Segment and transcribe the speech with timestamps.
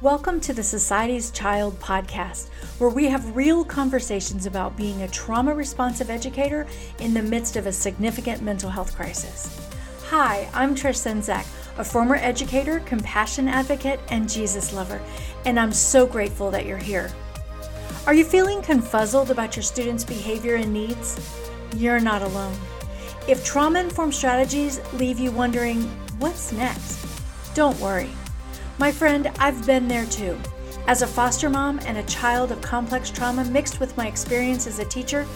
[0.00, 2.48] Welcome to the Society's Child podcast,
[2.78, 6.66] where we have real conversations about being a trauma responsive educator
[6.98, 9.70] in the midst of a significant mental health crisis.
[10.08, 11.46] Hi, I'm Trish Senzak,
[11.78, 15.00] a former educator, compassion advocate, and Jesus lover,
[15.46, 17.10] and I'm so grateful that you're here.
[18.06, 21.18] Are you feeling confuzzled about your students' behavior and needs?
[21.76, 22.56] You're not alone.
[23.28, 25.84] If trauma informed strategies leave you wondering,
[26.18, 27.06] what's next?
[27.54, 28.10] Don't worry.
[28.76, 30.36] My friend, I've been there too.
[30.88, 34.80] As a foster mom and a child of complex trauma mixed with my experience as
[34.80, 35.26] a teacher,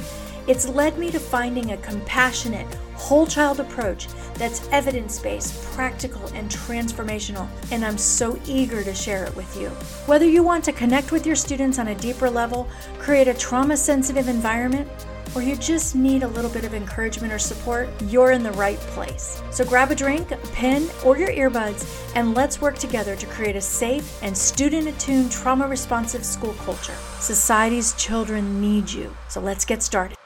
[0.48, 6.50] it's led me to finding a compassionate, whole child approach that's evidence based, practical, and
[6.50, 9.68] transformational, and I'm so eager to share it with you.
[10.06, 13.76] Whether you want to connect with your students on a deeper level, create a trauma
[13.76, 14.88] sensitive environment,
[15.34, 18.78] or you just need a little bit of encouragement or support, you're in the right
[18.78, 19.42] place.
[19.50, 23.56] So grab a drink, a pen, or your earbuds, and let's work together to create
[23.56, 26.96] a safe and student attuned trauma responsive school culture.
[27.20, 29.14] Society's children need you.
[29.28, 30.16] So let's get started.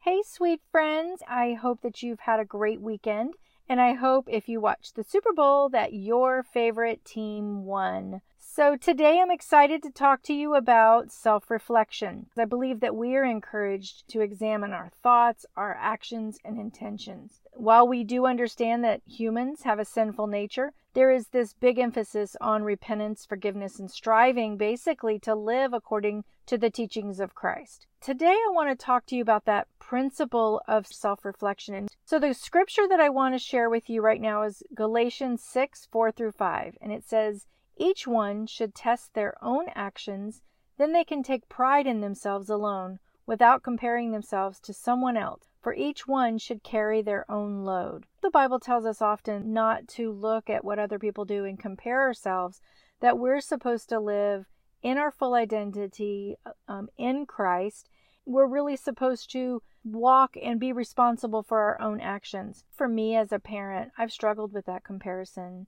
[0.00, 1.22] Hey, sweet friends.
[1.28, 3.34] I hope that you've had a great weekend.
[3.68, 8.20] And I hope if you watched the Super Bowl that your favorite team won.
[8.38, 12.26] So, today I'm excited to talk to you about self reflection.
[12.38, 17.42] I believe that we are encouraged to examine our thoughts, our actions, and intentions.
[17.52, 22.36] While we do understand that humans have a sinful nature, there is this big emphasis
[22.40, 27.86] on repentance, forgiveness, and striving basically to live according to the teachings of Christ.
[28.00, 31.88] Today, I want to talk to you about that principle of self reflection.
[32.06, 35.86] So, the scripture that I want to share with you right now is Galatians 6
[35.92, 37.44] 4 through 5, and it says,
[37.76, 40.40] each one should test their own actions,
[40.78, 45.74] then they can take pride in themselves alone, without comparing themselves to someone else, for
[45.74, 48.06] each one should carry their own load.
[48.22, 52.00] The Bible tells us often not to look at what other people do and compare
[52.02, 52.60] ourselves,
[53.00, 54.46] that we're supposed to live
[54.82, 56.36] in our full identity
[56.68, 57.88] um, in Christ.
[58.24, 62.64] We're really supposed to walk and be responsible for our own actions.
[62.72, 65.66] For me as a parent, I've struggled with that comparison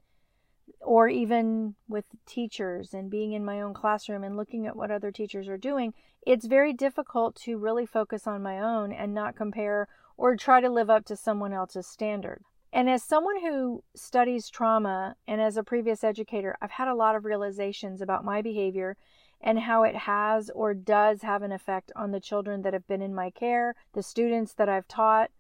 [0.81, 5.11] or even with teachers and being in my own classroom and looking at what other
[5.11, 5.95] teachers are doing,
[6.27, 10.71] it's very difficult to really focus on my own and not compare or try to
[10.71, 12.43] live up to someone else's standard.
[12.73, 17.17] And as someone who studies trauma and as a previous educator, I've had a lot
[17.17, 18.97] of realizations about my behavior
[19.41, 23.01] and how it has or does have an effect on the children that have been
[23.01, 25.31] in my care, the students that I've taught.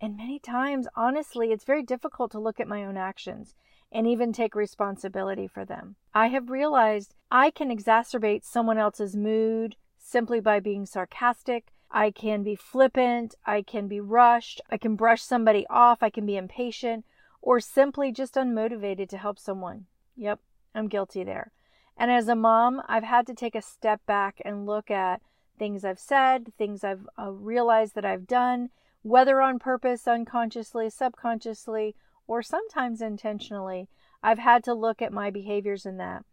[0.00, 3.54] And many times, honestly, it's very difficult to look at my own actions
[3.90, 5.96] and even take responsibility for them.
[6.14, 11.72] I have realized I can exacerbate someone else's mood simply by being sarcastic.
[11.90, 13.34] I can be flippant.
[13.46, 14.60] I can be rushed.
[14.70, 16.02] I can brush somebody off.
[16.02, 17.04] I can be impatient
[17.40, 19.86] or simply just unmotivated to help someone.
[20.16, 20.40] Yep,
[20.74, 21.52] I'm guilty there.
[21.96, 25.22] And as a mom, I've had to take a step back and look at
[25.58, 28.70] things I've said, things I've uh, realized that I've done,
[29.02, 31.96] whether on purpose, unconsciously, subconsciously,
[32.28, 33.88] or sometimes intentionally,
[34.22, 36.24] I've had to look at my behaviors in that.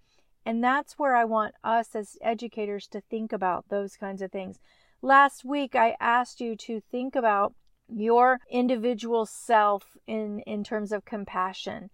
[0.46, 4.60] And that's where I want us as educators to think about those kinds of things.
[5.02, 7.56] Last week, I asked you to think about
[7.88, 11.90] your individual self in, in terms of compassion.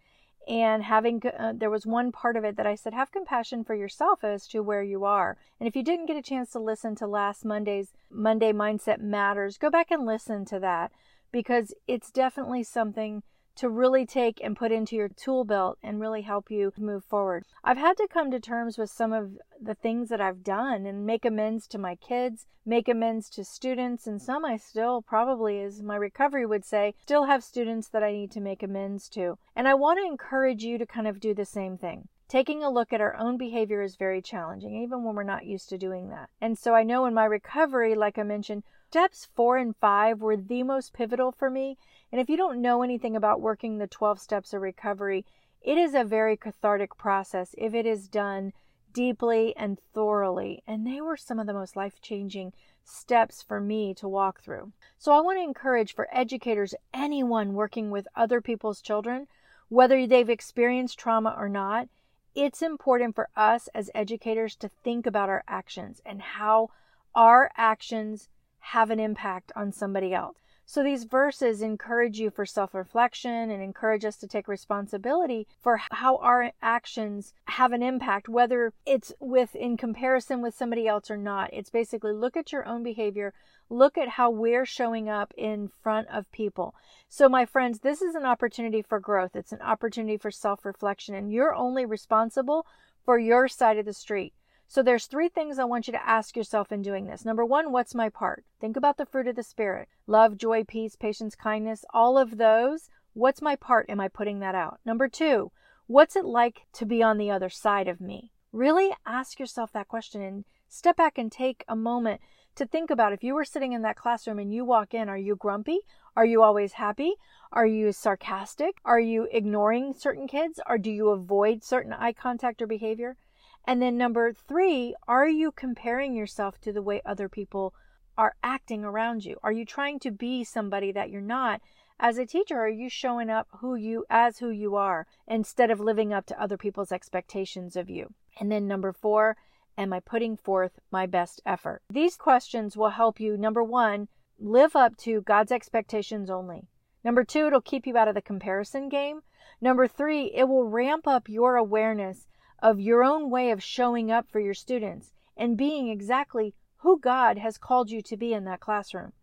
[0.47, 3.75] And having, uh, there was one part of it that I said, have compassion for
[3.75, 5.38] yourself as to where you are.
[5.59, 9.57] And if you didn't get a chance to listen to last Monday's Monday Mindset Matters,
[9.57, 10.91] go back and listen to that
[11.31, 13.23] because it's definitely something
[13.56, 17.45] to really take and put into your tool belt and really help you move forward.
[17.63, 21.06] I've had to come to terms with some of the things that I've done and
[21.06, 25.81] make amends to my kids, make amends to students, and some I still probably, as
[25.81, 29.38] my recovery would say, still have students that I need to make amends to.
[29.56, 32.07] And I want to encourage you to kind of do the same thing.
[32.31, 35.67] Taking a look at our own behavior is very challenging, even when we're not used
[35.67, 36.29] to doing that.
[36.39, 40.37] And so I know in my recovery, like I mentioned, steps four and five were
[40.37, 41.77] the most pivotal for me
[42.09, 45.25] and if you don't know anything about working the 12 steps of recovery,
[45.61, 48.53] it is a very cathartic process if it is done
[48.93, 50.63] deeply and thoroughly.
[50.66, 52.53] And they were some of the most life changing
[52.85, 54.72] steps for me to walk through.
[54.97, 59.27] So I want to encourage for educators, anyone working with other people's children,
[59.67, 61.89] whether they've experienced trauma or not,
[62.35, 66.69] it's important for us as educators to think about our actions and how
[67.13, 68.29] our actions
[68.59, 70.37] have an impact on somebody else.
[70.72, 75.82] So these verses encourage you for self reflection and encourage us to take responsibility for
[75.91, 81.18] how our actions have an impact, whether it's with in comparison with somebody else or
[81.18, 81.50] not.
[81.52, 83.34] It's basically look at your own behavior,
[83.70, 86.73] look at how we're showing up in front of people.
[87.09, 89.35] So, my friends, this is an opportunity for growth.
[89.35, 92.66] It's an opportunity for self reflection, and you're only responsible
[93.03, 94.34] for your side of the street.
[94.72, 97.26] So there's three things I want you to ask yourself in doing this.
[97.26, 98.46] Number one, what's my part?
[98.62, 102.90] Think about the fruit of the Spirit love, joy, peace, patience, kindness, all of those.
[103.12, 103.90] What's my part?
[103.90, 104.79] Am I putting that out?
[104.85, 105.52] Number two,
[105.88, 108.32] what's it like to be on the other side of me?
[108.53, 112.22] Really ask yourself that question and step back and take a moment
[112.56, 115.18] to think about if you were sitting in that classroom and you walk in, are
[115.18, 115.79] you grumpy?
[116.16, 117.16] Are you always happy?
[117.52, 118.78] Are you sarcastic?
[118.85, 120.62] Are you ignoring certain kids?
[120.66, 123.18] Or do you avoid certain eye contact or behavior?
[123.66, 127.73] And then number three, are you comparing yourself to the way other people
[128.17, 129.37] are acting around you?
[129.43, 131.61] Are you trying to be somebody that you're not?
[131.99, 135.79] As a teacher, are you showing up who you as who you are instead of
[135.79, 138.13] living up to other people's expectations of you?
[138.40, 139.37] And then number four,
[139.78, 141.84] am I putting forth my best effort?
[141.90, 144.08] These questions will help you, number one,
[144.40, 146.67] live up to God's expectations only.
[147.03, 149.22] Number two, it'll keep you out of the comparison game.
[149.61, 152.28] Number three, it will ramp up your awareness
[152.61, 157.37] of your own way of showing up for your students and being exactly who God
[157.37, 159.13] has called you to be in that classroom.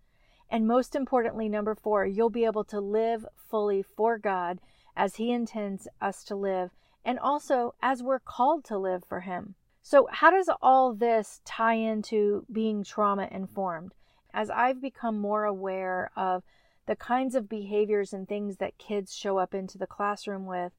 [0.51, 4.61] And most importantly, number four, you'll be able to live fully for God
[4.97, 6.71] as He intends us to live
[7.05, 9.55] and also as we're called to live for Him.
[9.83, 13.95] So, how does all this tie into being trauma informed?
[14.35, 16.43] As I've become more aware of
[16.87, 20.73] the kinds of behaviors and things that kids show up into the classroom with,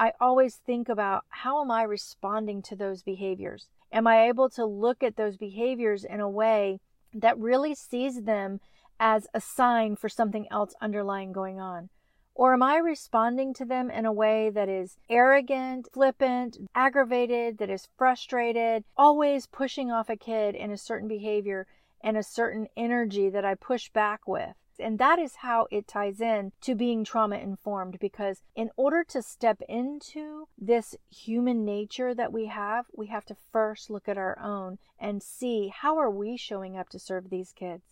[0.00, 3.68] I always think about how am I responding to those behaviors?
[3.90, 6.78] Am I able to look at those behaviors in a way
[7.12, 8.60] that really sees them
[9.00, 11.88] as a sign for something else underlying going on?
[12.36, 17.68] Or am I responding to them in a way that is arrogant, flippant, aggravated, that
[17.68, 21.66] is frustrated, always pushing off a kid in a certain behavior
[22.00, 24.54] and a certain energy that I push back with?
[24.80, 29.22] And that is how it ties in to being trauma informed because in order to
[29.22, 34.38] step into this human nature that we have, we have to first look at our
[34.38, 37.84] own and see how are we showing up to serve these kids.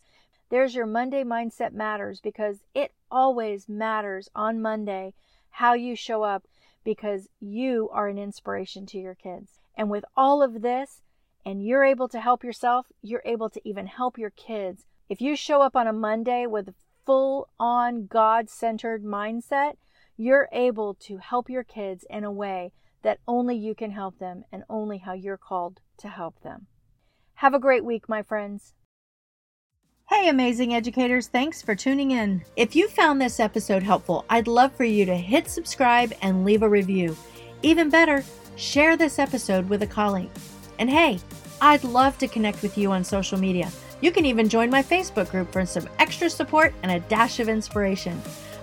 [0.48, 5.14] There's your Monday mindset matters because it always matters on Monday
[5.50, 6.44] how you show up
[6.84, 9.58] because you are an inspiration to your kids.
[9.76, 11.02] And with all of this,
[11.46, 15.36] and you're able to help yourself, you're able to even help your kids if you
[15.36, 16.74] show up on a Monday with a
[17.04, 19.74] full on God centered mindset,
[20.16, 22.72] you're able to help your kids in a way
[23.02, 26.66] that only you can help them and only how you're called to help them.
[27.34, 28.72] Have a great week, my friends.
[30.08, 32.42] Hey, amazing educators, thanks for tuning in.
[32.56, 36.62] If you found this episode helpful, I'd love for you to hit subscribe and leave
[36.62, 37.16] a review.
[37.62, 38.24] Even better,
[38.56, 40.30] share this episode with a colleague.
[40.78, 41.18] And hey,
[41.60, 43.70] I'd love to connect with you on social media.
[44.00, 47.48] You can even join my Facebook group for some extra support and a dash of
[47.48, 48.20] inspiration.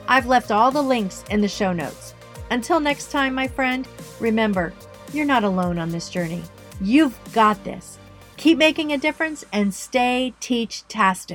[0.08, 2.14] I've left all the links in the show notes.
[2.52, 3.88] Until next time, my friend,
[4.20, 4.74] remember,
[5.12, 6.44] you're not alone on this journey.
[6.82, 7.98] You've got this.
[8.38, 11.32] Keep making a difference and stay teach tastic.